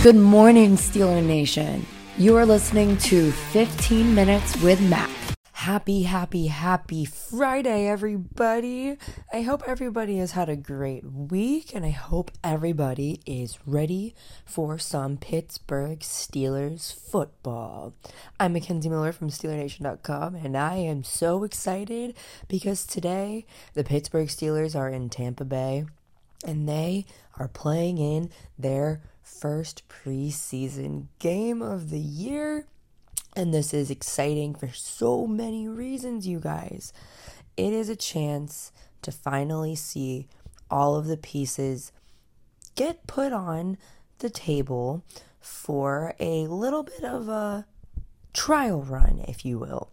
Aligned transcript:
Good 0.00 0.14
morning, 0.14 0.76
Steeler 0.76 1.24
Nation. 1.24 1.84
You 2.16 2.36
are 2.36 2.46
listening 2.46 2.98
to 2.98 3.32
15 3.32 4.14
Minutes 4.14 4.56
with 4.62 4.80
Mac. 4.80 5.10
Happy, 5.50 6.04
happy, 6.04 6.46
happy 6.46 7.04
Friday, 7.04 7.88
everybody. 7.88 8.96
I 9.32 9.40
hope 9.40 9.64
everybody 9.66 10.18
has 10.18 10.30
had 10.30 10.48
a 10.48 10.54
great 10.54 11.02
week, 11.04 11.74
and 11.74 11.84
I 11.84 11.90
hope 11.90 12.30
everybody 12.44 13.22
is 13.26 13.58
ready 13.66 14.14
for 14.46 14.78
some 14.78 15.16
Pittsburgh 15.16 15.98
Steelers 15.98 16.94
football. 16.94 17.92
I'm 18.38 18.52
Mackenzie 18.52 18.88
Miller 18.88 19.10
from 19.10 19.30
SteelerNation.com, 19.30 20.36
and 20.36 20.56
I 20.56 20.76
am 20.76 21.02
so 21.02 21.42
excited 21.42 22.14
because 22.46 22.86
today 22.86 23.46
the 23.74 23.82
Pittsburgh 23.82 24.28
Steelers 24.28 24.76
are 24.78 24.88
in 24.88 25.10
Tampa 25.10 25.44
Bay, 25.44 25.86
and 26.46 26.68
they 26.68 27.04
are 27.36 27.48
playing 27.48 27.98
in 27.98 28.30
their 28.56 29.02
first 29.28 29.82
preseason 29.88 31.06
game 31.18 31.62
of 31.62 31.90
the 31.90 31.98
year. 31.98 32.66
And 33.36 33.54
this 33.54 33.72
is 33.72 33.90
exciting 33.90 34.54
for 34.54 34.68
so 34.68 35.26
many 35.26 35.68
reasons, 35.68 36.26
you 36.26 36.40
guys. 36.40 36.92
It 37.56 37.72
is 37.72 37.88
a 37.88 37.96
chance 37.96 38.72
to 39.02 39.12
finally 39.12 39.74
see 39.74 40.26
all 40.70 40.96
of 40.96 41.06
the 41.06 41.16
pieces 41.16 41.92
get 42.74 43.06
put 43.06 43.32
on 43.32 43.78
the 44.18 44.30
table 44.30 45.04
for 45.40 46.14
a 46.18 46.46
little 46.46 46.82
bit 46.82 47.04
of 47.04 47.28
a 47.28 47.66
trial 48.32 48.82
run, 48.82 49.24
if 49.28 49.44
you 49.44 49.58
will. 49.58 49.90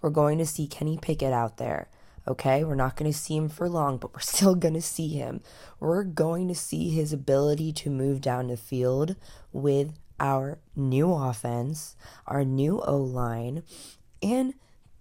We're 0.00 0.10
going 0.10 0.38
to 0.38 0.46
see 0.46 0.66
Kenny 0.66 0.98
Pickett 1.00 1.32
out 1.32 1.58
there. 1.58 1.88
Okay, 2.28 2.64
we're 2.64 2.74
not 2.74 2.96
going 2.96 3.10
to 3.10 3.16
see 3.16 3.36
him 3.36 3.48
for 3.48 3.68
long, 3.68 3.98
but 3.98 4.12
we're 4.12 4.20
still 4.20 4.54
going 4.54 4.74
to 4.74 4.82
see 4.82 5.08
him. 5.08 5.40
We're 5.80 6.04
going 6.04 6.48
to 6.48 6.54
see 6.54 6.90
his 6.90 7.12
ability 7.12 7.72
to 7.74 7.90
move 7.90 8.20
down 8.20 8.48
the 8.48 8.56
field 8.56 9.16
with 9.52 9.92
our 10.18 10.58
new 10.74 11.12
offense, 11.12 11.94
our 12.26 12.44
new 12.44 12.80
O 12.80 12.96
line, 12.96 13.62
and 14.22 14.54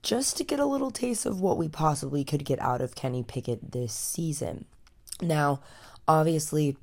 just 0.04 0.38
to 0.38 0.44
get 0.44 0.60
a 0.60 0.66
little 0.66 0.92
taste 0.92 1.26
of 1.26 1.42
what 1.42 1.58
we 1.58 1.68
possibly 1.68 2.24
could 2.24 2.46
get 2.46 2.60
out 2.60 2.82
of 2.82 2.96
Kenny 2.96 3.24
Pickett 3.24 3.72
this 3.72 3.94
season. 3.94 4.66
Now, 5.22 5.62
obviously, 6.08 6.78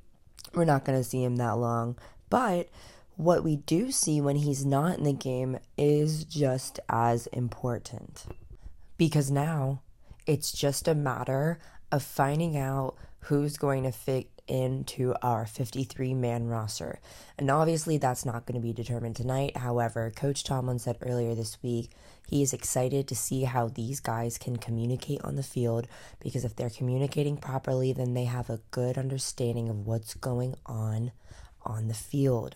we're 0.53 0.65
not 0.65 0.83
going 0.83 0.99
to 0.99 1.07
see 1.07 1.23
him 1.23 1.37
that 1.37 1.57
long, 1.57 1.97
but 2.29 2.69
what 3.15 3.43
we 3.43 3.57
do 3.57 3.91
see 3.91 4.19
when 4.19 4.37
he's 4.37 4.65
not 4.65 4.97
in 4.97 5.03
the 5.03 5.13
game 5.13 5.57
is 5.77 6.25
just 6.25 6.79
as 6.89 7.27
important. 7.27 8.25
Because 8.97 9.31
now 9.31 9.81
it's 10.25 10.51
just 10.51 10.87
a 10.87 10.95
matter 10.95 11.59
of 11.91 12.03
finding 12.03 12.57
out 12.57 12.95
who's 13.21 13.57
going 13.57 13.83
to 13.83 13.91
fit 13.91 14.27
into 14.47 15.15
our 15.21 15.45
53 15.45 16.13
man 16.13 16.47
roster. 16.47 16.99
And 17.37 17.49
obviously, 17.49 17.97
that's 17.97 18.25
not 18.25 18.45
going 18.45 18.59
to 18.59 18.65
be 18.65 18.73
determined 18.73 19.15
tonight. 19.15 19.57
However, 19.57 20.11
Coach 20.15 20.43
Tomlin 20.43 20.79
said 20.79 20.97
earlier 21.01 21.33
this 21.35 21.61
week 21.63 21.91
he 22.27 22.41
is 22.41 22.53
excited 22.53 23.07
to 23.07 23.15
see 23.15 23.43
how 23.43 23.67
these 23.67 23.99
guys 23.99 24.37
can 24.37 24.57
communicate 24.57 25.21
on 25.23 25.35
the 25.35 25.43
field 25.43 25.87
because 26.19 26.43
if 26.43 26.55
they're 26.55 26.69
communicating 26.69 27.37
properly, 27.37 27.93
then 27.93 28.13
they 28.13 28.25
have 28.25 28.49
a 28.49 28.61
good 28.71 28.97
understanding 28.97 29.69
of 29.69 29.85
what's 29.85 30.13
going 30.15 30.55
on 30.65 31.11
on 31.63 31.87
the 31.87 31.93
field. 31.93 32.55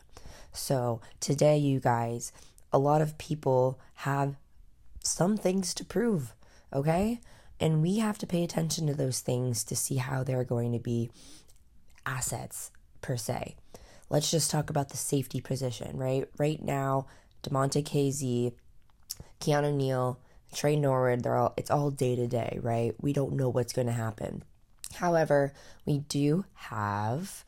So, 0.52 1.02
today, 1.20 1.58
you 1.58 1.80
guys, 1.80 2.32
a 2.74 2.80
lot 2.80 3.02
of 3.02 3.18
people 3.18 3.80
have 3.96 4.36
some 5.04 5.38
things 5.38 5.74
to 5.76 5.86
prove, 5.86 6.34
okay? 6.74 7.22
And 7.60 7.82
we 7.82 7.98
have 8.00 8.18
to 8.20 8.28
pay 8.28 8.44
attention 8.44 8.88
to 8.88 8.94
those 8.94 9.20
things 9.20 9.64
to 9.66 9.76
see 9.76 9.96
how 9.96 10.24
they're 10.24 10.44
going 10.44 10.74
to 10.74 10.80
be 10.80 11.10
assets, 12.06 12.72
per 13.02 13.18
se. 13.18 13.56
Let's 14.10 14.32
just 14.32 14.52
talk 14.52 14.70
about 14.70 14.90
the 14.90 14.98
safety 14.98 15.42
position, 15.42 15.98
right? 15.98 16.30
Right 16.38 16.64
now, 16.64 17.08
Damontae 17.44 17.84
Kazee, 17.84 18.54
Keanu 19.42 19.74
Neal, 19.74 20.20
Tre 20.54 20.76
Norwood, 20.76 21.24
they're 21.24 21.36
all 21.36 21.54
it's 21.58 21.70
all 21.70 21.92
day 21.92 22.16
to 22.16 22.28
day, 22.28 22.60
right? 22.62 22.94
We 23.02 23.12
don't 23.12 23.34
know 23.34 23.50
what's 23.50 23.74
going 23.74 23.88
to 23.88 23.94
happen. 23.94 24.44
However, 24.94 25.54
we 25.86 26.00
do 26.00 26.46
have 26.54 27.44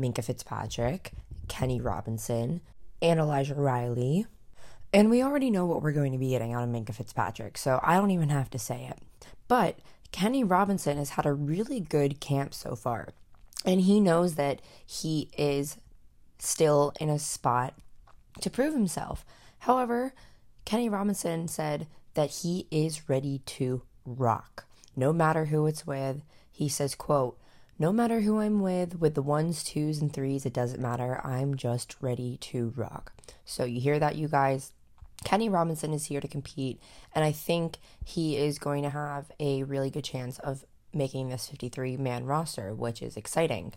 Minkah 0.00 0.24
Fitzpatrick, 0.24 1.12
Kenny 1.48 1.80
Robinson, 1.80 2.60
and 3.02 3.18
Elijah 3.18 3.54
Riley. 3.54 4.26
And 4.92 5.10
we 5.10 5.22
already 5.22 5.50
know 5.50 5.66
what 5.66 5.82
we're 5.82 5.92
going 5.92 6.12
to 6.12 6.18
be 6.18 6.30
getting 6.30 6.52
out 6.52 6.62
of 6.62 6.68
Minkah 6.68 6.94
Fitzpatrick, 6.94 7.58
so 7.58 7.80
I 7.82 7.96
don't 7.96 8.12
even 8.12 8.28
have 8.28 8.50
to 8.50 8.58
say 8.58 8.88
it. 8.88 8.98
But 9.48 9.78
Kenny 10.12 10.44
Robinson 10.44 10.96
has 10.96 11.10
had 11.10 11.26
a 11.26 11.32
really 11.32 11.80
good 11.80 12.20
camp 12.20 12.54
so 12.54 12.76
far. 12.76 13.08
And 13.64 13.80
he 13.80 13.98
knows 13.98 14.34
that 14.34 14.60
he 14.86 15.30
is 15.36 15.78
still 16.38 16.92
in 17.00 17.08
a 17.08 17.18
spot 17.18 17.74
to 18.40 18.50
prove 18.50 18.74
himself. 18.74 19.24
However, 19.60 20.14
Kenny 20.64 20.88
Robinson 20.88 21.48
said 21.48 21.86
that 22.14 22.30
he 22.30 22.66
is 22.70 23.08
ready 23.08 23.38
to 23.46 23.82
rock. 24.04 24.66
No 24.94 25.12
matter 25.12 25.46
who 25.46 25.66
it's 25.66 25.86
with, 25.86 26.22
he 26.50 26.68
says, 26.68 26.94
quote, 26.94 27.38
no 27.78 27.92
matter 27.92 28.20
who 28.20 28.38
I'm 28.38 28.60
with, 28.60 29.00
with 29.00 29.14
the 29.14 29.22
ones, 29.22 29.64
twos, 29.64 29.98
and 29.98 30.12
threes, 30.12 30.46
it 30.46 30.52
doesn't 30.52 30.80
matter. 30.80 31.20
I'm 31.24 31.56
just 31.56 31.96
ready 32.00 32.36
to 32.42 32.72
rock. 32.76 33.12
So 33.44 33.64
you 33.64 33.80
hear 33.80 33.98
that, 33.98 34.14
you 34.14 34.28
guys? 34.28 34.73
Kenny 35.22 35.48
Robinson 35.48 35.92
is 35.92 36.06
here 36.06 36.20
to 36.20 36.28
compete, 36.28 36.80
and 37.14 37.24
I 37.24 37.32
think 37.32 37.78
he 38.04 38.36
is 38.36 38.58
going 38.58 38.82
to 38.82 38.90
have 38.90 39.30
a 39.38 39.62
really 39.62 39.90
good 39.90 40.04
chance 40.04 40.38
of 40.38 40.64
making 40.92 41.28
this 41.28 41.48
53 41.48 41.96
man 41.96 42.24
roster, 42.24 42.74
which 42.74 43.02
is 43.02 43.16
exciting. 43.16 43.74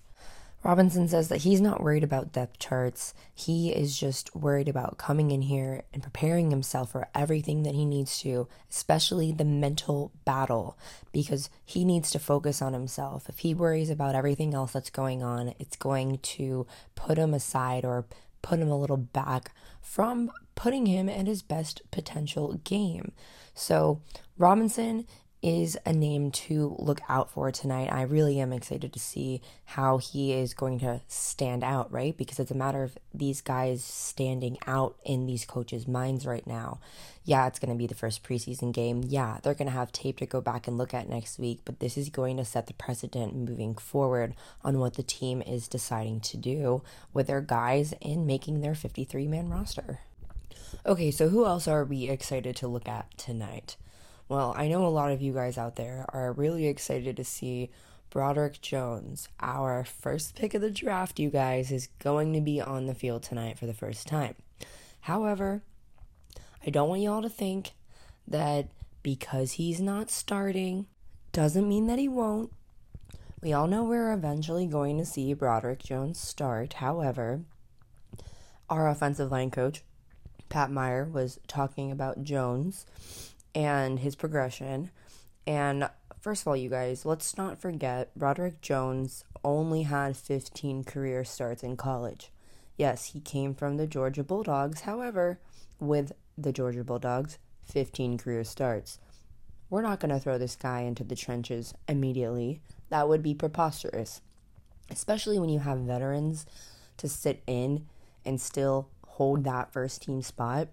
Robinson 0.64 1.08
says 1.08 1.30
that 1.30 1.44
he's 1.44 1.62
not 1.62 1.82
worried 1.82 2.04
about 2.04 2.34
depth 2.34 2.58
charts. 2.58 3.14
He 3.34 3.72
is 3.72 3.98
just 3.98 4.36
worried 4.36 4.68
about 4.68 4.98
coming 4.98 5.32
in 5.32 5.44
here 5.44 5.84
and 5.94 6.02
preparing 6.02 6.50
himself 6.50 6.92
for 6.92 7.08
everything 7.14 7.64
that 7.64 7.76
he 7.76 7.86
needs 7.86 8.20
to, 8.22 8.48
especially 8.70 9.32
the 9.32 9.46
mental 9.46 10.12
battle, 10.26 10.78
because 11.12 11.50
he 11.64 11.86
needs 11.86 12.10
to 12.12 12.20
focus 12.20 12.62
on 12.62 12.74
himself. 12.74 13.30
If 13.30 13.40
he 13.40 13.54
worries 13.54 13.92
about 13.92 14.16
everything 14.16 14.54
else 14.54 14.74
that's 14.74 14.90
going 14.90 15.22
on, 15.22 15.54
it's 15.60 15.78
going 15.78 16.18
to 16.18 16.66
put 16.96 17.20
him 17.20 17.34
aside 17.34 17.86
or 17.86 18.06
put 18.42 18.60
him 18.60 18.70
a 18.70 18.80
little 18.80 18.98
back 18.98 19.52
from 19.80 20.32
putting 20.58 20.88
him 20.88 21.08
at 21.08 21.28
his 21.28 21.42
best 21.42 21.82
potential 21.92 22.60
game. 22.66 23.14
So, 23.54 24.02
Robinson 24.38 25.06
is 25.44 25.78
a 25.86 25.94
name 25.94 26.32
to 26.32 26.76
look 26.80 27.00
out 27.08 27.30
for 27.30 27.52
tonight. 27.52 27.92
I 27.92 28.02
really 28.02 28.40
am 28.40 28.52
excited 28.52 28.92
to 28.92 29.00
see 29.00 29.42
how 29.66 30.00
he 30.00 30.34
is 30.34 30.56
going 30.56 30.80
to 30.80 31.02
stand 31.08 31.64
out, 31.64 31.92
right? 31.92 32.18
Because 32.18 32.40
it's 32.40 32.52
a 32.52 32.56
matter 32.56 32.82
of 32.82 32.98
these 33.14 33.42
guys 33.42 33.84
standing 33.84 34.58
out 34.66 34.98
in 35.06 35.28
these 35.28 35.46
coaches' 35.46 35.88
minds 35.88 36.26
right 36.26 36.46
now. 36.48 36.80
Yeah, 37.24 37.46
it's 37.46 37.60
going 37.60 37.72
to 37.72 37.78
be 37.78 37.86
the 37.86 37.94
first 37.94 38.24
preseason 38.24 38.74
game. 38.74 39.04
Yeah, 39.06 39.38
they're 39.44 39.54
going 39.54 39.68
to 39.68 39.74
have 39.74 39.92
tape 39.92 40.18
to 40.18 40.26
go 40.26 40.42
back 40.42 40.68
and 40.68 40.78
look 40.78 40.94
at 40.94 41.08
next 41.08 41.38
week, 41.38 41.60
but 41.66 41.80
this 41.80 41.98
is 41.98 42.10
going 42.10 42.38
to 42.38 42.46
set 42.46 42.66
the 42.66 42.74
precedent 42.74 43.36
moving 43.36 43.76
forward 43.76 44.34
on 44.64 44.80
what 44.80 44.96
the 44.96 45.04
team 45.04 45.44
is 45.44 45.68
deciding 45.68 46.20
to 46.22 46.38
do 46.38 46.82
with 47.14 47.28
their 47.28 47.42
guys 47.42 47.94
in 48.02 48.26
making 48.26 48.62
their 48.62 48.76
53 48.76 49.28
man 49.28 49.50
roster. 49.50 50.00
Okay, 50.86 51.12
so 51.12 51.30
who 51.30 51.46
else 51.46 51.68
are 51.68 51.84
we 51.84 52.10
excited 52.10 52.56
to 52.58 52.68
look 52.68 52.88
at 52.88 53.18
tonight? 53.18 53.78
Well, 54.30 54.54
I 54.58 54.68
know 54.68 54.86
a 54.86 54.90
lot 54.90 55.12
of 55.12 55.22
you 55.22 55.34
guys 55.34 55.58
out 55.58 55.76
there 55.76 56.06
are 56.10 56.34
really 56.34 56.68
excited 56.68 57.16
to 57.18 57.24
see 57.24 57.70
Broderick 58.10 58.62
Jones, 58.62 59.28
our 59.40 59.84
first 59.84 60.36
pick 60.36 60.54
of 60.54 60.62
the 60.62 60.72
draft, 60.72 61.20
you 61.20 61.30
guys, 61.30 61.72
is 61.72 61.88
going 62.00 62.34
to 62.34 62.42
be 62.42 62.62
on 62.62 62.86
the 62.86 62.96
field 62.96 63.24
tonight 63.24 63.58
for 63.58 63.66
the 63.66 63.74
first 63.74 64.08
time. 64.08 64.36
However, 65.02 65.62
I 66.66 66.70
don't 66.70 66.90
want 66.90 67.02
y'all 67.02 67.22
to 67.22 67.30
think 67.30 67.72
that 68.28 68.68
because 69.04 69.54
he's 69.54 69.80
not 69.80 70.10
starting 70.10 70.88
doesn't 71.32 71.68
mean 71.68 71.88
that 71.88 72.00
he 72.00 72.08
won't. 72.08 72.52
We 73.42 73.54
all 73.54 73.68
know 73.68 73.84
we're 73.84 74.12
eventually 74.12 74.68
going 74.68 74.98
to 74.98 75.06
see 75.06 75.34
Broderick 75.34 75.84
Jones 75.84 76.20
start. 76.20 76.74
However, 76.74 77.42
our 78.70 78.90
offensive 78.90 79.32
line 79.32 79.52
coach, 79.52 79.84
Pat 80.50 80.72
Meyer, 80.72 81.06
was 81.06 81.40
talking 81.48 81.92
about 81.92 82.24
Jones 82.24 82.86
and 83.54 84.00
his 84.00 84.16
progression. 84.16 84.92
And 85.46 85.90
first 86.20 86.44
of 86.44 86.48
all, 86.48 86.56
you 86.56 86.70
guys, 86.70 87.06
let's 87.06 87.38
not 87.38 87.60
forget 87.60 88.18
Broderick 88.18 88.62
Jones 88.62 89.24
only 89.44 89.84
had 89.84 90.18
15 90.18 90.84
career 90.84 91.24
starts 91.24 91.64
in 91.64 91.78
college. 91.78 92.32
Yes, 92.78 93.06
he 93.06 93.20
came 93.20 93.56
from 93.56 93.78
the 93.78 93.88
Georgia 93.88 94.24
Bulldogs. 94.24 94.82
However, 94.82 95.40
with 95.80 96.12
the 96.38 96.52
Georgia 96.52 96.84
Bulldogs, 96.84 97.38
15 97.66 98.18
career 98.18 98.44
starts. 98.44 99.00
We're 99.70 99.82
not 99.82 100.00
going 100.00 100.14
to 100.14 100.20
throw 100.20 100.38
this 100.38 100.56
guy 100.56 100.82
into 100.82 101.04
the 101.04 101.16
trenches 101.16 101.74
immediately. 101.90 102.62
That 102.90 103.10
would 103.10 103.24
be 103.24 103.34
preposterous. 103.34 104.22
Especially 104.90 105.40
when 105.40 105.50
you 105.50 105.60
have 105.60 105.80
veterans 105.80 106.46
to 106.98 107.10
sit 107.10 107.44
in 107.48 107.88
and 108.24 108.40
still 108.40 108.90
hold 109.18 109.44
that 109.44 109.74
first 109.74 110.04
team 110.04 110.22
spot. 110.22 110.68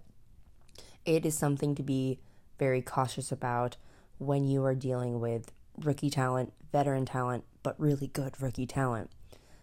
It 1.06 1.24
is 1.24 1.36
something 1.36 1.74
to 1.76 1.82
be 1.82 2.18
very 2.58 2.82
cautious 2.82 3.32
about 3.32 3.78
when 4.18 4.44
you 4.46 4.62
are 4.66 4.74
dealing 4.74 5.18
with 5.18 5.50
rookie 5.78 6.10
talent, 6.10 6.52
veteran 6.70 7.06
talent, 7.06 7.44
but 7.62 7.74
really 7.80 8.08
good 8.08 8.38
rookie 8.42 8.66
talent. 8.66 9.10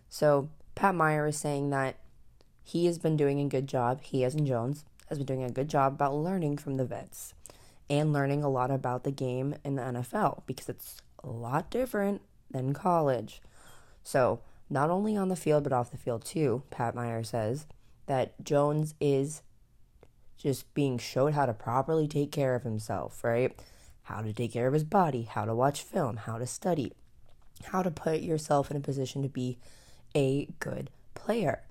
So, 0.10 0.50
Pat 0.74 0.95
Meyer 0.95 1.28
is 1.28 1.38
saying 1.38 1.69
that 1.69 1.98
he 2.63 2.88
has 2.88 2.98
been 2.98 3.16
doing 3.16 3.39
a 3.39 3.48
good 3.48 3.68
job. 3.68 4.01
He, 4.01 4.24
as 4.24 4.33
in 4.33 4.48
Jones, 4.48 4.83
has 5.10 5.19
been 5.19 5.28
doing 5.28 5.44
a 5.44 5.51
good 5.51 5.69
job 5.69 5.94
about 5.94 6.16
learning 6.16 6.57
from 6.57 6.78
the 6.78 6.86
vets 6.86 7.36
and 7.88 8.12
learning 8.12 8.44
a 8.44 8.50
lot 8.50 8.72
about 8.72 9.04
the 9.04 9.12
game 9.12 9.54
in 9.63 9.75
the 9.75 9.83
NFL 9.83 10.42
because 10.48 10.69
it's 10.69 11.04
a 11.24 11.30
lot 11.30 11.69
different 11.69 12.24
than 12.50 12.74
college. 12.74 13.44
So, 14.04 14.39
not 14.72 14.89
only 14.89 15.16
on 15.16 15.30
the 15.30 15.36
field 15.36 15.66
but 15.66 15.74
off 15.74 15.92
the 15.92 15.98
field 15.98 16.25
too, 16.25 16.63
Pat 16.72 16.95
Meyer 16.95 17.24
says 17.24 17.68
that 18.06 18.44
Jones 18.44 18.94
is 19.00 19.42
just 20.38 20.74
being 20.74 20.98
showed 20.98 21.33
how 21.33 21.45
to 21.45 21.53
properly 21.53 22.07
take 22.07 22.31
care 22.31 22.56
of 22.56 22.63
himself, 22.63 23.24
right? 23.24 23.57
How 24.03 24.21
to 24.21 24.33
take 24.33 24.53
care 24.53 24.68
of 24.68 24.74
his 24.74 24.83
body, 24.83 25.24
how 25.24 25.45
to 25.45 25.53
watch 25.53 25.83
film, 25.83 26.18
how 26.18 26.38
to 26.38 26.48
study, 26.48 26.94
how 27.65 27.83
to 27.83 27.92
put 27.92 28.21
yourself 28.21 28.71
in 28.71 28.77
a 28.77 28.81
position 28.81 29.21
to 29.21 29.30
be 29.30 29.59
a 30.15 30.48
good 30.59 30.89
player. 31.13 31.62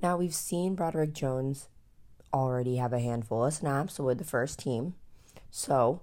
Now, 0.00 0.16
we've 0.16 0.34
seen 0.34 0.74
Broderick 0.74 1.12
Jones 1.12 1.68
already 2.32 2.76
have 2.76 2.92
a 2.92 3.00
handful 3.00 3.44
of 3.44 3.54
snaps 3.54 3.98
with 3.98 4.18
the 4.18 4.24
first 4.24 4.58
team, 4.58 4.94
so 5.50 6.02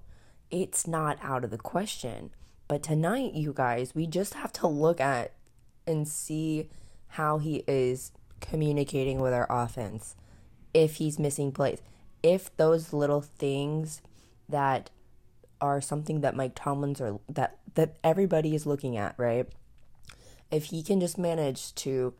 it's 0.49 0.87
not 0.87 1.17
out 1.21 1.43
of 1.43 1.49
the 1.49 1.57
question. 1.57 2.31
But 2.67 2.83
tonight, 2.83 3.33
you 3.33 3.53
guys, 3.53 3.95
we 3.95 4.07
just 4.07 4.33
have 4.35 4.51
to 4.53 4.67
look 4.67 4.99
at 4.99 5.33
and 5.87 6.07
see 6.07 6.69
how 7.09 7.37
he 7.37 7.63
is 7.67 8.11
communicating 8.41 9.19
with 9.21 9.33
our 9.33 9.47
offense. 9.49 10.15
If 10.73 10.95
he's 10.95 11.19
missing 11.19 11.51
plays, 11.51 11.81
if 12.23 12.55
those 12.57 12.93
little 12.93 13.21
things 13.21 14.01
that 14.49 14.89
are 15.59 15.79
something 15.79 16.21
that 16.21 16.35
Mike 16.35 16.55
Tomlins 16.55 16.99
or 16.99 17.19
that 17.29 17.59
that 17.75 17.97
everybody 18.03 18.55
is 18.55 18.65
looking 18.65 18.97
at, 18.97 19.15
right? 19.17 19.47
If 20.49 20.65
he 20.65 20.83
can 20.83 20.99
just 20.99 21.17
manage 21.17 21.73
to 21.75 22.13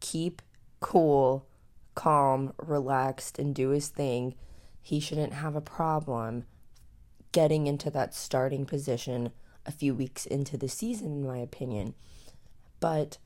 keep 0.00 0.42
cool, 0.80 1.46
calm, 1.94 2.52
relaxed 2.58 3.38
and 3.38 3.54
do 3.54 3.70
his 3.70 3.88
thing, 3.88 4.34
he 4.80 4.98
shouldn't 4.98 5.34
have 5.34 5.54
a 5.54 5.60
problem 5.60 6.44
getting 7.30 7.66
into 7.66 7.90
that 7.90 8.14
starting 8.14 8.64
position 8.64 9.30
a 9.66 9.70
few 9.70 9.94
weeks 9.94 10.24
into 10.24 10.56
the 10.56 10.68
season 10.68 11.12
in 11.12 11.26
my 11.26 11.38
opinion. 11.38 11.94
But 12.80 13.18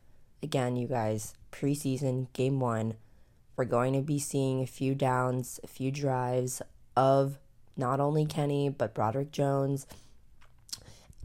again, 0.42 0.76
you 0.76 0.88
guys, 0.88 1.34
preseason 1.52 2.32
game 2.32 2.58
1, 2.58 2.94
we're 3.56 3.64
going 3.64 3.92
to 3.92 4.00
be 4.00 4.18
seeing 4.18 4.62
a 4.62 4.66
few 4.66 4.94
downs, 4.94 5.60
a 5.62 5.68
few 5.68 5.90
drives 5.92 6.62
of 6.96 7.38
not 7.76 8.00
only 8.00 8.26
Kenny, 8.26 8.68
but 8.68 8.94
Broderick 8.94 9.30
Jones, 9.30 9.86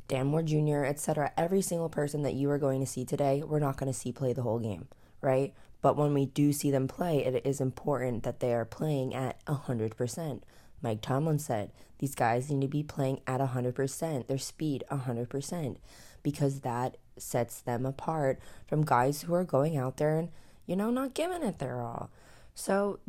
Dan 0.08 0.28
Moore 0.28 0.44
Jr., 0.44 0.84
etc. 0.86 1.32
Every 1.36 1.62
single 1.62 1.90
person 1.90 2.22
that 2.24 2.34
you 2.34 2.50
are 2.52 2.60
going 2.60 2.80
to 2.80 2.86
see 2.86 3.04
today, 3.04 3.44
we're 3.46 3.60
not 3.60 3.78
going 3.78 3.92
to 3.92 3.98
see 3.98 4.12
play 4.12 4.34
the 4.34 4.44
whole 4.44 4.60
game, 4.60 4.88
right? 5.22 5.54
But 5.82 5.98
when 5.98 6.14
we 6.14 6.26
do 6.26 6.54
see 6.54 6.72
them 6.72 6.88
play, 6.88 7.26
it 7.26 7.46
is 7.46 7.62
important 7.62 8.24
that 8.24 8.40
they 8.40 8.54
are 8.54 8.66
playing 8.66 9.14
at 9.14 9.44
100%. 9.46 10.42
Mike 10.82 11.02
Tomlin 11.02 11.40
said 11.40 11.72
these 12.00 12.16
guys 12.16 12.50
need 12.50 12.62
to 12.62 12.68
be 12.68 12.84
playing 12.84 13.22
at 13.28 13.42
100%, 13.42 14.28
their 14.28 14.38
speed 14.38 14.84
100%, 14.92 15.78
because 16.24 16.62
that 16.62 16.98
sets 17.22 17.62
them 17.62 17.86
apart 17.86 18.40
from 18.68 18.86
guys 18.86 19.22
who 19.22 19.34
are 19.34 19.44
going 19.44 19.78
out 19.78 19.98
there 19.98 20.18
and, 20.18 20.30
you 20.66 20.76
know, 20.76 20.90
not 20.90 21.14
giving 21.14 21.44
it 21.44 21.60
their 21.60 21.82
all. 21.82 22.10
So 22.56 23.00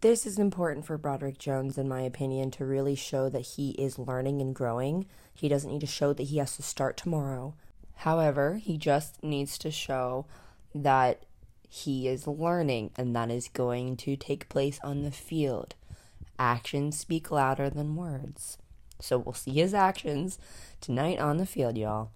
this 0.00 0.26
is 0.26 0.38
important 0.38 0.86
for 0.86 0.96
Broderick 0.96 1.38
Jones, 1.38 1.76
in 1.76 1.88
my 1.88 2.02
opinion, 2.02 2.50
to 2.52 2.64
really 2.64 2.94
show 2.94 3.28
that 3.28 3.40
he 3.40 3.70
is 3.70 3.98
learning 3.98 4.40
and 4.40 4.54
growing. 4.54 5.06
He 5.34 5.48
doesn't 5.48 5.70
need 5.70 5.80
to 5.80 5.86
show 5.86 6.12
that 6.12 6.24
he 6.24 6.38
has 6.38 6.56
to 6.56 6.62
start 6.62 6.96
tomorrow. 6.96 7.54
However, 7.96 8.56
he 8.56 8.76
just 8.76 9.22
needs 9.24 9.58
to 9.58 9.70
show 9.72 10.26
that 10.74 11.24
he 11.68 12.08
is 12.08 12.26
learning, 12.26 12.92
and 12.96 13.14
that 13.14 13.30
is 13.30 13.48
going 13.48 13.96
to 13.98 14.16
take 14.16 14.48
place 14.48 14.78
on 14.84 15.02
the 15.02 15.10
field. 15.10 15.74
Actions 16.38 16.96
speak 16.96 17.30
louder 17.30 17.68
than 17.68 17.96
words. 17.96 18.56
So 19.00 19.18
we'll 19.18 19.32
see 19.32 19.52
his 19.52 19.74
actions 19.74 20.38
tonight 20.80 21.18
on 21.18 21.36
the 21.36 21.46
field, 21.46 21.76
y'all. 21.76 22.10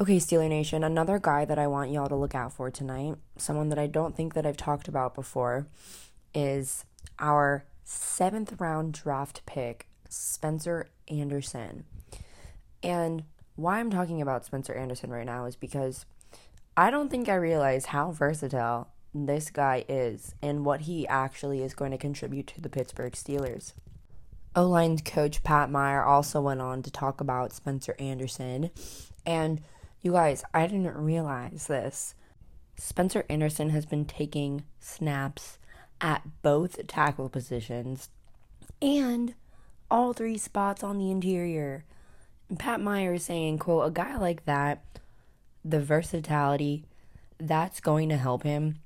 Okay, 0.00 0.18
Steeler 0.18 0.48
Nation, 0.48 0.84
another 0.84 1.18
guy 1.18 1.44
that 1.44 1.58
I 1.58 1.66
want 1.66 1.90
y'all 1.90 2.08
to 2.08 2.14
look 2.14 2.32
out 2.32 2.52
for 2.52 2.70
tonight, 2.70 3.16
someone 3.36 3.68
that 3.70 3.80
I 3.80 3.88
don't 3.88 4.16
think 4.16 4.34
that 4.34 4.46
I've 4.46 4.56
talked 4.56 4.86
about 4.86 5.12
before, 5.12 5.66
is 6.32 6.84
our 7.18 7.64
seventh 7.82 8.60
round 8.60 8.92
draft 8.92 9.44
pick, 9.44 9.88
Spencer 10.08 10.88
Anderson. 11.08 11.82
And 12.80 13.24
why 13.56 13.80
I'm 13.80 13.90
talking 13.90 14.22
about 14.22 14.44
Spencer 14.44 14.72
Anderson 14.72 15.10
right 15.10 15.26
now 15.26 15.46
is 15.46 15.56
because 15.56 16.06
I 16.76 16.92
don't 16.92 17.10
think 17.10 17.28
I 17.28 17.34
realize 17.34 17.86
how 17.86 18.12
versatile 18.12 18.90
this 19.12 19.50
guy 19.50 19.84
is 19.88 20.32
and 20.40 20.64
what 20.64 20.82
he 20.82 21.08
actually 21.08 21.64
is 21.64 21.74
going 21.74 21.90
to 21.90 21.98
contribute 21.98 22.46
to 22.48 22.60
the 22.60 22.68
Pittsburgh 22.68 23.14
Steelers. 23.14 23.72
O 24.54 24.64
line 24.64 24.98
coach 24.98 25.42
Pat 25.42 25.72
Meyer 25.72 26.04
also 26.04 26.40
went 26.40 26.60
on 26.60 26.84
to 26.84 26.90
talk 26.92 27.20
about 27.20 27.52
Spencer 27.52 27.96
Anderson. 27.98 28.70
And 29.26 29.60
you 30.00 30.12
guys, 30.12 30.44
I 30.54 30.66
didn't 30.66 30.96
realize 30.96 31.66
this. 31.66 32.14
Spencer 32.76 33.24
Anderson 33.28 33.70
has 33.70 33.86
been 33.86 34.04
taking 34.04 34.64
snaps 34.78 35.58
at 36.00 36.22
both 36.42 36.86
tackle 36.86 37.28
positions 37.28 38.08
and 38.80 39.34
all 39.90 40.12
three 40.12 40.38
spots 40.38 40.84
on 40.84 40.98
the 40.98 41.10
interior. 41.10 41.84
And 42.48 42.58
Pat 42.58 42.80
Meyer 42.80 43.14
is 43.14 43.24
saying, 43.24 43.58
quote, 43.58 43.88
a 43.88 43.90
guy 43.90 44.16
like 44.16 44.44
that, 44.44 44.84
the 45.64 45.80
versatility, 45.80 46.84
that's 47.38 47.80
going 47.80 48.08
to 48.08 48.16
help 48.16 48.42
him 48.42 48.76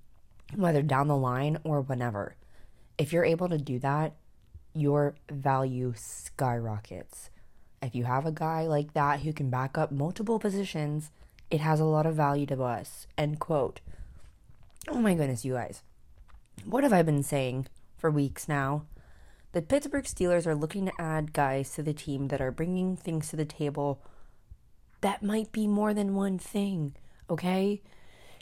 whether 0.54 0.82
down 0.82 1.08
the 1.08 1.16
line 1.16 1.58
or 1.64 1.80
whenever. 1.80 2.34
If 2.98 3.12
you're 3.12 3.24
able 3.24 3.48
to 3.48 3.58
do 3.58 3.78
that, 3.80 4.14
your 4.74 5.14
value 5.30 5.92
skyrockets. 5.96 7.30
If 7.82 7.94
you 7.94 8.04
have 8.04 8.24
a 8.24 8.32
guy 8.32 8.66
like 8.66 8.94
that 8.94 9.20
who 9.20 9.32
can 9.32 9.50
back 9.50 9.76
up 9.76 9.90
multiple 9.90 10.38
positions, 10.38 11.10
it 11.50 11.60
has 11.60 11.80
a 11.80 11.84
lot 11.84 12.06
of 12.06 12.14
value 12.14 12.46
to 12.46 12.62
us. 12.62 13.06
End 13.18 13.40
quote. 13.40 13.80
Oh 14.88 15.00
my 15.00 15.14
goodness, 15.14 15.44
you 15.44 15.54
guys. 15.54 15.82
What 16.64 16.84
have 16.84 16.92
I 16.92 17.02
been 17.02 17.22
saying 17.22 17.66
for 17.96 18.10
weeks 18.10 18.48
now? 18.48 18.86
The 19.52 19.62
Pittsburgh 19.62 20.04
Steelers 20.04 20.46
are 20.46 20.54
looking 20.54 20.86
to 20.86 20.92
add 20.98 21.32
guys 21.32 21.74
to 21.74 21.82
the 21.82 21.92
team 21.92 22.28
that 22.28 22.40
are 22.40 22.50
bringing 22.50 22.96
things 22.96 23.28
to 23.28 23.36
the 23.36 23.44
table 23.44 24.00
that 25.02 25.22
might 25.22 25.52
be 25.52 25.66
more 25.66 25.92
than 25.92 26.14
one 26.14 26.38
thing, 26.38 26.94
okay? 27.28 27.82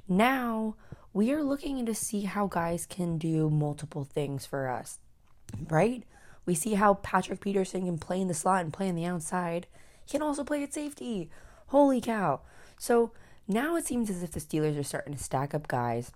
Now, 0.06 0.76
we 1.12 1.32
are 1.32 1.42
looking 1.42 1.84
to 1.86 1.94
see 1.94 2.22
how 2.22 2.46
guys 2.46 2.86
can 2.86 3.18
do 3.18 3.50
multiple 3.50 4.04
things 4.04 4.46
for 4.46 4.68
us, 4.68 4.98
right? 5.68 6.04
We 6.46 6.54
see 6.54 6.74
how 6.74 6.94
Patrick 6.94 7.40
Peterson 7.40 7.86
can 7.86 7.98
play 7.98 8.20
in 8.20 8.28
the 8.28 8.34
slot 8.34 8.62
and 8.62 8.72
play 8.72 8.88
on 8.88 8.94
the 8.94 9.04
outside. 9.04 9.66
He 10.04 10.12
can 10.12 10.22
also 10.22 10.44
play 10.44 10.62
at 10.62 10.74
safety. 10.74 11.30
Holy 11.68 12.00
cow. 12.00 12.40
So 12.78 13.12
now 13.46 13.76
it 13.76 13.86
seems 13.86 14.10
as 14.10 14.22
if 14.22 14.32
the 14.32 14.40
Steelers 14.40 14.78
are 14.78 14.84
starting 14.84 15.14
to 15.14 15.22
stack 15.22 15.54
up 15.54 15.68
guys 15.68 16.12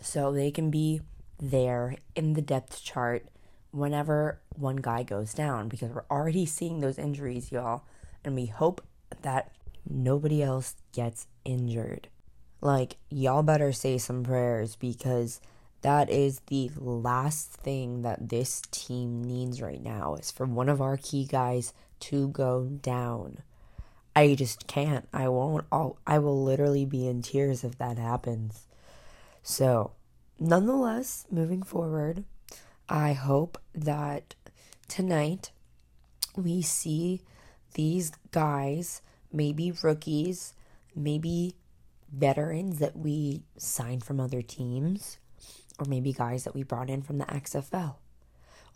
so 0.00 0.32
they 0.32 0.50
can 0.50 0.70
be 0.70 1.00
there 1.38 1.96
in 2.14 2.34
the 2.34 2.42
depth 2.42 2.82
chart 2.82 3.26
whenever 3.70 4.40
one 4.56 4.76
guy 4.76 5.02
goes 5.02 5.34
down 5.34 5.68
because 5.68 5.90
we're 5.90 6.04
already 6.10 6.46
seeing 6.46 6.80
those 6.80 6.98
injuries, 6.98 7.50
y'all. 7.50 7.82
And 8.24 8.34
we 8.34 8.46
hope 8.46 8.82
that 9.22 9.50
nobody 9.88 10.42
else 10.42 10.76
gets 10.92 11.26
injured. 11.44 12.08
Like, 12.60 12.96
y'all 13.10 13.42
better 13.42 13.72
say 13.72 13.98
some 13.98 14.22
prayers 14.22 14.76
because 14.76 15.40
that 15.84 16.08
is 16.08 16.40
the 16.46 16.70
last 16.78 17.52
thing 17.52 18.00
that 18.02 18.30
this 18.30 18.62
team 18.70 19.22
needs 19.22 19.60
right 19.60 19.82
now 19.82 20.14
is 20.14 20.30
for 20.30 20.46
one 20.46 20.70
of 20.70 20.80
our 20.80 20.96
key 20.96 21.26
guys 21.26 21.74
to 22.00 22.28
go 22.28 22.64
down. 22.64 23.42
I 24.16 24.34
just 24.34 24.66
can't. 24.66 25.06
I 25.12 25.28
won't. 25.28 25.66
I'll, 25.70 25.98
I 26.06 26.20
will 26.20 26.42
literally 26.42 26.86
be 26.86 27.06
in 27.06 27.20
tears 27.20 27.64
if 27.64 27.76
that 27.76 27.98
happens. 27.98 28.66
So, 29.42 29.92
nonetheless, 30.40 31.26
moving 31.30 31.62
forward, 31.62 32.24
I 32.88 33.12
hope 33.12 33.58
that 33.74 34.34
tonight 34.88 35.50
we 36.34 36.62
see 36.62 37.20
these 37.74 38.10
guys, 38.30 39.02
maybe 39.30 39.70
rookies, 39.82 40.54
maybe 40.96 41.56
veterans 42.10 42.78
that 42.78 42.96
we 42.96 43.42
signed 43.58 44.02
from 44.02 44.18
other 44.18 44.40
teams, 44.40 45.18
or 45.78 45.86
maybe 45.86 46.12
guys 46.12 46.44
that 46.44 46.54
we 46.54 46.62
brought 46.62 46.90
in 46.90 47.02
from 47.02 47.18
the 47.18 47.24
XFL, 47.26 47.96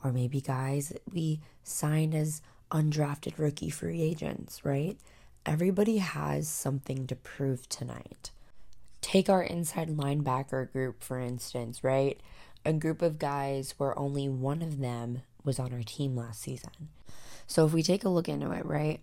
or 0.03 0.13
maybe 0.13 0.41
guys 0.41 0.89
that 0.91 1.03
we 1.13 1.41
signed 1.63 2.15
as 2.15 2.43
undrafted 2.71 3.39
rookie 3.39 3.71
free 3.71 4.03
agents, 4.03 4.65
right? 4.65 4.99
Everybody 5.47 5.99
has 5.99 6.49
something 6.49 7.07
to 7.07 7.17
prove 7.17 7.69
tonight. 7.69 8.31
Take 9.01 9.31
our 9.31 9.43
inside 9.43 9.89
linebacker 9.89 10.71
group, 10.71 11.03
for 11.03 11.19
instance, 11.19 11.83
right? 11.83 12.21
A 12.65 12.73
group 12.73 13.01
of 13.01 13.19
guys 13.19 13.75
where 13.79 13.99
only 13.99 14.29
one 14.29 14.61
of 14.61 14.79
them 14.79 15.23
was 15.45 15.59
on 15.59 15.73
our 15.73 15.83
team 15.83 16.17
last 16.17 16.43
season. 16.43 16.91
So 17.47 17.65
if 17.65 17.73
we 17.73 17.83
take 17.83 18.05
a 18.05 18.11
look 18.11 18.29
into 18.29 18.51
it, 18.51 18.67
right? 18.67 19.01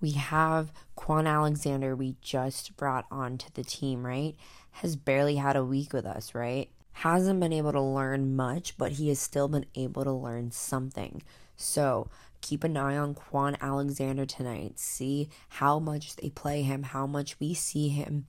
We 0.00 0.12
have 0.12 0.72
Kwon 0.98 1.28
Alexander, 1.28 1.94
we 1.94 2.16
just 2.20 2.76
brought 2.76 3.06
onto 3.10 3.48
the 3.54 3.62
team, 3.62 4.04
right? 4.04 4.34
Has 4.72 4.96
barely 4.96 5.36
had 5.36 5.54
a 5.54 5.64
week 5.64 5.92
with 5.92 6.04
us, 6.04 6.34
right? 6.34 6.68
Hasn't 6.94 7.40
been 7.40 7.52
able 7.52 7.72
to 7.72 7.80
learn 7.80 8.34
much, 8.34 8.78
but 8.78 8.92
he 8.92 9.08
has 9.08 9.18
still 9.18 9.48
been 9.48 9.66
able 9.74 10.04
to 10.04 10.12
learn 10.12 10.50
something. 10.50 11.22
So 11.56 12.08
keep 12.40 12.64
an 12.64 12.76
eye 12.76 12.96
on 12.96 13.14
Kwon 13.14 13.60
Alexander 13.60 14.24
tonight. 14.24 14.78
See 14.78 15.28
how 15.48 15.78
much 15.78 16.16
they 16.16 16.30
play 16.30 16.62
him, 16.62 16.84
how 16.84 17.06
much 17.06 17.38
we 17.40 17.52
see 17.52 17.88
him, 17.88 18.26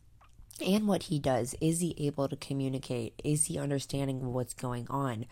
and 0.66 0.88
what 0.88 1.04
he 1.04 1.20
does. 1.20 1.56
Is 1.62 1.80
he 1.80 1.96
able 2.00 2.28
to 2.28 2.36
communicate? 2.36 3.14
Is 3.24 3.46
he 3.46 3.60
understanding 3.60 4.34
what's 4.34 4.54
going 4.54 4.88
on? 4.90 5.26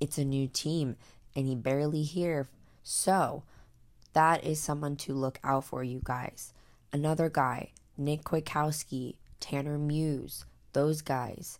It's 0.00 0.18
a 0.18 0.24
new 0.24 0.46
team, 0.48 0.96
and 1.36 1.46
he 1.46 1.54
barely 1.54 2.02
here. 2.02 2.48
So 2.82 3.42
that 4.12 4.44
is 4.44 4.60
someone 4.60 4.96
to 4.96 5.14
look 5.14 5.38
out 5.44 5.64
for, 5.64 5.84
you 5.84 6.00
guys. 6.02 6.52
Another 6.92 7.28
guy, 7.28 7.72
Nick 7.96 8.22
Kwiatkowski, 8.22 9.16
Tanner 9.40 9.78
Muse, 9.78 10.44
those 10.72 11.02
guys. 11.02 11.58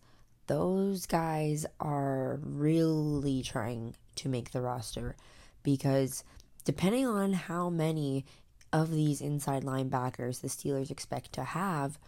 Those 0.49 1.07
guys 1.07 1.67
are 1.78 2.40
really 2.43 3.43
trying 3.43 3.95
to 4.17 4.28
make 4.28 4.50
the 4.50 4.61
roster 4.61 5.14
because 5.62 6.25
depending 6.64 7.07
on 7.07 7.35
how 7.35 7.69
many 7.71 8.25
of 8.73 8.90
these 8.90 9.21
inside 9.21 9.62
linebackers 9.62 10.40
the 10.40 10.49
Steelers 10.49 10.90
expect 10.90 11.33
to 11.35 11.45
have 11.45 11.99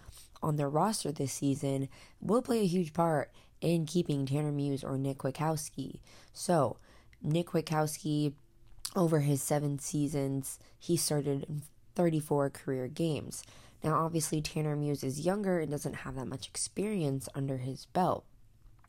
on 0.42 0.56
their 0.56 0.70
roster 0.70 1.12
this 1.12 1.34
season 1.34 1.88
will 2.20 2.42
play 2.42 2.60
a 2.60 2.66
huge 2.66 2.94
part 2.94 3.30
in 3.60 3.84
keeping 3.84 4.24
Tanner 4.24 4.52
Muse 4.52 4.82
or 4.82 4.96
Nick 4.96 5.18
Kwiatkowski. 5.18 6.00
So, 6.32 6.78
Nick 7.22 7.48
Kwiatkowski, 7.48 8.32
over 8.96 9.20
his 9.20 9.42
seven 9.42 9.78
seasons, 9.78 10.58
he 10.78 10.96
started 10.96 11.62
34 11.94 12.48
career 12.50 12.88
games. 12.88 13.42
Now, 13.84 13.96
obviously, 13.96 14.40
Tanner 14.40 14.76
Muse 14.76 15.04
is 15.04 15.26
younger 15.26 15.60
and 15.60 15.70
doesn't 15.70 15.94
have 15.94 16.14
that 16.16 16.26
much 16.26 16.48
experience 16.48 17.28
under 17.34 17.58
his 17.58 17.86
belt. 17.86 18.24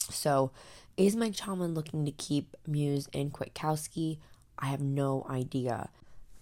So, 0.10 0.52
is 0.98 1.16
Mike 1.16 1.36
Tomlin 1.36 1.74
looking 1.74 2.06
to 2.06 2.12
keep 2.12 2.56
Muse 2.68 3.08
and 3.14 3.34
Kwiatkowski? 3.34 4.18
I 4.60 4.68
have 4.68 4.82
no 4.82 5.26
idea. 5.30 5.90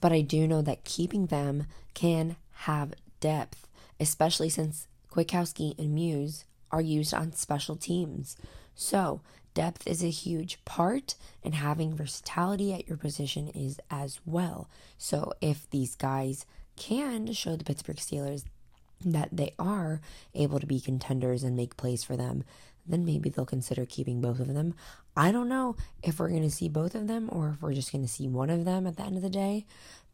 But 0.01 0.12
I 0.12 0.22
do 0.22 0.48
know 0.48 0.62
that 0.62 0.84
keeping 0.84 1.28
them 1.28 1.66
can 1.94 2.38
have 2.51 2.94
depth, 3.20 3.68
especially 4.00 4.50
since 4.50 4.88
Kwiatkowski 5.12 5.78
and 5.78 5.94
Muse 5.94 6.46
are 6.72 6.82
used 6.82 7.13
on 7.13 7.34
special 7.34 7.75
teams. 7.75 8.38
So, 8.75 9.22
depth 9.54 9.88
is 9.88 10.04
a 10.04 10.10
huge 10.10 10.63
part, 10.66 11.16
and 11.44 11.56
having 11.56 11.96
versatility 11.96 12.74
at 12.74 12.88
your 12.88 12.98
position 12.98 13.50
is 13.50 13.80
as 13.89 14.20
well. 14.25 14.70
So, 14.98 15.34
if 15.42 15.70
these 15.70 15.96
guys 15.96 16.46
can 16.75 17.34
show 17.34 17.56
the 17.56 17.66
Pittsburgh 17.66 17.98
Steelers 17.98 18.46
that 19.04 19.30
they 19.32 19.54
are 19.58 20.01
able 20.34 20.60
to 20.60 20.66
be 20.66 20.80
contenders 20.80 21.44
and 21.44 21.56
make 21.56 21.78
plays 21.78 22.04
for 22.04 22.16
them, 22.16 22.44
then 22.89 23.05
maybe 23.05 23.29
they'll 23.29 23.46
consider 23.46 23.86
keeping 23.86 24.19
both 24.19 24.39
of 24.39 24.53
them. 24.53 24.74
I 25.15 25.31
don't 25.31 25.48
know 25.48 25.75
if 26.03 26.19
we're 26.19 26.29
going 26.29 26.43
to 26.43 26.51
see 26.51 26.67
both 26.67 26.96
of 26.96 27.08
them 27.08 27.29
or 27.31 27.50
if 27.50 27.62
we're 27.62 27.74
just 27.74 27.91
going 27.91 28.03
to 28.03 28.12
see 28.12 28.27
one 28.27 28.50
of 28.50 28.65
them 28.65 28.88
at 28.88 28.98
the 28.98 29.03
end 29.03 29.15
of 29.15 29.22
the 29.22 29.29
day, 29.29 29.65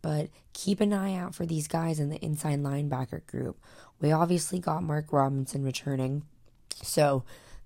but 0.01 0.29
keep 0.53 0.81
an 0.81 0.93
eye 0.93 1.15
out 1.15 1.33
for 1.33 1.45
these 1.45 1.67
guys 1.67 1.99
in 1.99 2.09
the 2.09 2.23
inside 2.23 2.61
linebacker 2.61 3.25
group. 3.25 3.57
We 3.99 4.11
obviously 4.11 4.59
got 4.59 4.83
Mark 4.83 5.11
Robinson 5.11 5.63
returning. 5.63 6.23
So, 6.83 7.23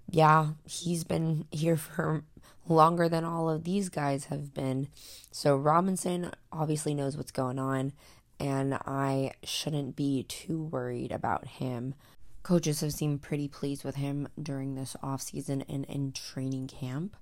yeah, 0.10 0.52
he's 0.66 1.04
been 1.04 1.46
here 1.52 1.78
for 1.78 2.24
longer 2.68 3.10
than 3.10 3.26
all 3.26 3.50
of 3.50 3.64
these 3.64 3.90
guys 3.90 4.26
have 4.26 4.54
been. 4.54 4.88
So, 5.32 5.58
Robinson 5.58 6.32
obviously 6.52 6.94
knows 6.94 7.18
what's 7.18 7.32
going 7.32 7.60
on, 7.60 7.94
and 8.40 8.76
I 8.76 9.34
shouldn't 9.44 9.96
be 9.96 10.24
too 10.24 10.64
worried 10.64 11.12
about 11.12 11.48
him. 11.48 11.96
Coaches 12.44 12.82
have 12.82 12.94
seemed 12.94 13.22
pretty 13.22 13.48
pleased 13.48 13.84
with 13.84 13.96
him 13.96 14.28
during 14.42 14.76
this 14.76 14.96
offseason 15.04 15.64
and 15.68 15.86
in 15.86 16.12
training 16.12 16.68
camp. 16.68 17.16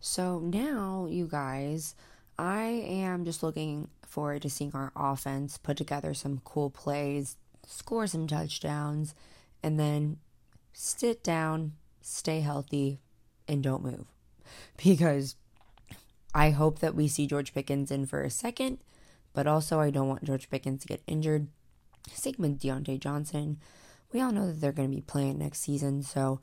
So 0.00 0.38
now, 0.40 1.06
you 1.08 1.26
guys, 1.26 1.94
I 2.38 2.64
am 2.64 3.24
just 3.24 3.42
looking 3.42 3.88
forward 4.06 4.42
to 4.42 4.50
seeing 4.50 4.72
our 4.74 4.92
offense 4.96 5.58
put 5.58 5.76
together 5.76 6.14
some 6.14 6.40
cool 6.44 6.70
plays, 6.70 7.36
score 7.66 8.06
some 8.06 8.26
touchdowns, 8.26 9.14
and 9.62 9.78
then 9.78 10.18
sit 10.72 11.22
down, 11.22 11.72
stay 12.00 12.40
healthy, 12.40 13.00
and 13.48 13.62
don't 13.62 13.82
move. 13.82 14.06
Because 14.76 15.34
I 16.32 16.50
hope 16.50 16.78
that 16.78 16.94
we 16.94 17.08
see 17.08 17.26
George 17.26 17.52
Pickens 17.52 17.90
in 17.90 18.06
for 18.06 18.22
a 18.22 18.30
second, 18.30 18.78
but 19.32 19.46
also 19.46 19.80
I 19.80 19.90
don't 19.90 20.08
want 20.08 20.22
George 20.22 20.48
Pickens 20.48 20.82
to 20.82 20.88
get 20.88 21.02
injured. 21.06 21.48
With 22.38 22.60
Diontae 22.60 23.00
Johnson. 23.00 23.58
We 24.12 24.20
all 24.20 24.32
know 24.32 24.46
that 24.46 24.60
they're 24.60 24.72
going 24.72 24.90
to 24.90 24.96
be 24.96 25.02
playing 25.02 25.38
next 25.38 25.60
season, 25.60 26.02
so 26.02 26.40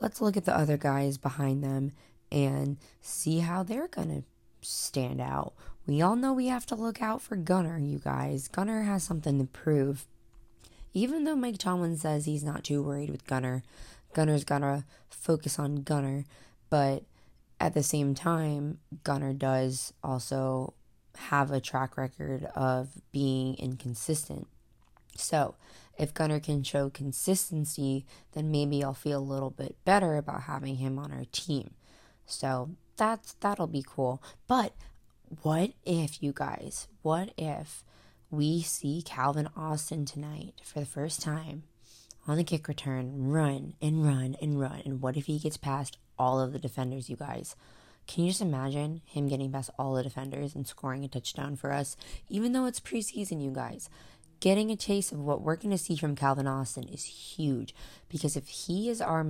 let's 0.00 0.20
look 0.20 0.36
at 0.36 0.44
the 0.44 0.56
other 0.56 0.76
guys 0.76 1.16
behind 1.16 1.62
them 1.62 1.92
and 2.30 2.76
see 3.00 3.40
how 3.40 3.62
they're 3.62 3.88
going 3.88 4.08
to 4.08 4.22
stand 4.66 5.20
out. 5.20 5.54
We 5.86 6.00
all 6.00 6.16
know 6.16 6.32
we 6.32 6.46
have 6.46 6.66
to 6.66 6.74
look 6.74 7.02
out 7.02 7.22
for 7.22 7.36
Gunner, 7.36 7.78
you 7.78 7.98
guys. 7.98 8.48
Gunner 8.48 8.82
has 8.82 9.04
something 9.04 9.38
to 9.38 9.44
prove. 9.44 10.06
Even 10.92 11.24
though 11.24 11.36
Mike 11.36 11.58
Tomlin 11.58 11.96
says 11.96 12.24
he's 12.24 12.44
not 12.44 12.64
too 12.64 12.82
worried 12.82 13.10
with 13.10 13.26
Gunner, 13.26 13.62
Gunner's 14.14 14.44
got 14.44 14.60
to 14.60 14.84
focus 15.10 15.58
on 15.58 15.82
Gunner, 15.82 16.24
but 16.70 17.04
at 17.60 17.74
the 17.74 17.82
same 17.82 18.14
time, 18.14 18.78
Gunner 19.02 19.32
does 19.32 19.92
also 20.02 20.74
have 21.16 21.50
a 21.50 21.60
track 21.60 21.96
record 21.96 22.44
of 22.54 22.88
being 23.12 23.54
inconsistent. 23.56 24.46
So, 25.16 25.54
if 25.96 26.14
Gunner 26.14 26.40
can 26.40 26.62
show 26.62 26.90
consistency, 26.90 28.04
then 28.32 28.50
maybe 28.50 28.82
I'll 28.82 28.94
feel 28.94 29.18
a 29.18 29.20
little 29.20 29.50
bit 29.50 29.76
better 29.84 30.16
about 30.16 30.42
having 30.42 30.76
him 30.76 30.98
on 30.98 31.12
our 31.12 31.24
team. 31.30 31.74
So 32.26 32.70
that's 32.96 33.34
that'll 33.34 33.66
be 33.66 33.84
cool. 33.86 34.22
But 34.46 34.74
what 35.42 35.72
if 35.84 36.22
you 36.22 36.32
guys, 36.32 36.88
what 37.02 37.32
if 37.36 37.84
we 38.30 38.62
see 38.62 39.02
Calvin 39.04 39.48
Austin 39.56 40.04
tonight 40.04 40.54
for 40.62 40.80
the 40.80 40.86
first 40.86 41.22
time 41.22 41.64
on 42.26 42.36
the 42.36 42.44
kick 42.44 42.68
return, 42.68 43.28
run 43.28 43.74
and 43.80 44.04
run 44.04 44.36
and 44.40 44.58
run, 44.58 44.82
and 44.84 45.00
what 45.00 45.16
if 45.16 45.26
he 45.26 45.38
gets 45.38 45.56
past 45.56 45.98
all 46.18 46.40
of 46.40 46.52
the 46.52 46.58
defenders, 46.58 47.10
you 47.10 47.16
guys? 47.16 47.54
Can 48.06 48.24
you 48.24 48.30
just 48.30 48.42
imagine 48.42 49.00
him 49.06 49.28
getting 49.28 49.50
past 49.50 49.70
all 49.78 49.94
the 49.94 50.02
defenders 50.02 50.54
and 50.54 50.66
scoring 50.66 51.04
a 51.04 51.08
touchdown 51.08 51.56
for 51.56 51.72
us? 51.72 51.96
Even 52.28 52.52
though 52.52 52.66
it's 52.66 52.80
preseason, 52.80 53.42
you 53.42 53.50
guys 53.50 53.88
getting 54.44 54.70
a 54.70 54.76
taste 54.76 55.10
of 55.10 55.18
what 55.18 55.40
we're 55.40 55.56
going 55.56 55.70
to 55.70 55.82
see 55.82 55.96
from 55.96 56.14
Calvin 56.14 56.46
Austin 56.46 56.86
is 56.90 57.04
huge 57.04 57.74
because 58.10 58.36
if 58.36 58.46
he 58.46 58.90
is 58.90 59.00
our 59.00 59.24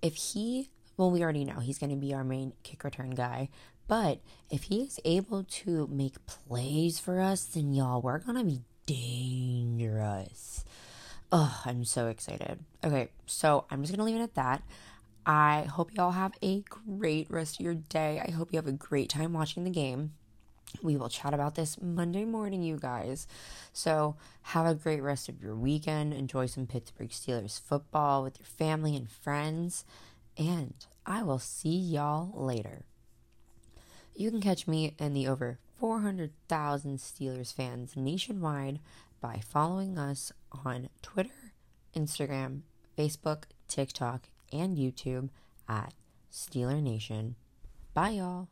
if 0.00 0.14
he 0.14 0.68
well 0.96 1.10
we 1.10 1.24
already 1.24 1.44
know 1.44 1.58
he's 1.58 1.76
going 1.76 1.90
to 1.90 1.96
be 1.96 2.14
our 2.14 2.22
main 2.22 2.52
kick 2.62 2.84
return 2.84 3.10
guy 3.10 3.48
but 3.88 4.20
if 4.50 4.62
he 4.62 4.82
is 4.82 5.00
able 5.04 5.42
to 5.42 5.88
make 5.88 6.24
plays 6.26 7.00
for 7.00 7.20
us 7.20 7.46
then 7.46 7.74
y'all 7.74 8.00
we're 8.00 8.20
going 8.20 8.38
to 8.38 8.44
be 8.44 8.60
dangerous. 8.86 10.64
Oh 11.32 11.60
i'm 11.64 11.84
so 11.84 12.06
excited. 12.06 12.60
Okay 12.84 13.08
so 13.26 13.64
i'm 13.72 13.82
just 13.82 13.90
going 13.90 13.98
to 13.98 14.04
leave 14.04 14.20
it 14.20 14.22
at 14.22 14.36
that. 14.36 14.62
I 15.26 15.62
hope 15.62 15.92
y'all 15.94 16.12
have 16.12 16.34
a 16.44 16.60
great 16.60 17.28
rest 17.28 17.58
of 17.58 17.64
your 17.64 17.74
day. 17.74 18.22
I 18.24 18.30
hope 18.30 18.52
you 18.52 18.58
have 18.58 18.68
a 18.68 18.72
great 18.72 19.08
time 19.08 19.32
watching 19.32 19.64
the 19.64 19.70
game 19.70 20.12
we 20.82 20.96
will 20.96 21.08
chat 21.08 21.34
about 21.34 21.54
this 21.54 21.80
Monday 21.80 22.24
morning, 22.24 22.62
you 22.62 22.76
guys. 22.76 23.26
So, 23.72 24.16
have 24.42 24.66
a 24.66 24.74
great 24.74 25.02
rest 25.02 25.28
of 25.28 25.42
your 25.42 25.54
weekend. 25.54 26.12
Enjoy 26.12 26.46
some 26.46 26.66
Pittsburgh 26.66 27.10
Steelers 27.10 27.60
football 27.60 28.22
with 28.22 28.38
your 28.38 28.46
family 28.46 28.96
and 28.96 29.08
friends. 29.08 29.84
And 30.36 30.74
I 31.06 31.22
will 31.22 31.38
see 31.38 31.76
y'all 31.76 32.32
later. 32.34 32.82
You 34.14 34.30
can 34.30 34.40
catch 34.40 34.66
me 34.66 34.94
and 34.98 35.14
the 35.14 35.26
over 35.26 35.58
400,000 35.78 36.98
Steelers 36.98 37.52
fans 37.52 37.96
nationwide 37.96 38.80
by 39.20 39.40
following 39.44 39.98
us 39.98 40.32
on 40.64 40.88
Twitter, 41.02 41.52
Instagram, 41.96 42.60
Facebook, 42.96 43.44
TikTok, 43.68 44.28
and 44.52 44.76
YouTube 44.76 45.30
at 45.68 45.94
Steeler 46.32 46.82
Nation. 46.82 47.36
Bye, 47.92 48.10
y'all. 48.10 48.48